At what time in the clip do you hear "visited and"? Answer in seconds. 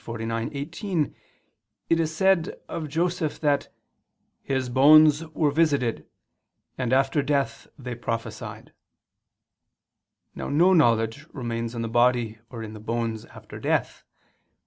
5.51-6.91